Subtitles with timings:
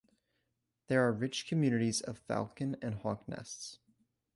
[0.87, 3.77] There are rich communities of falcon and hawk nests.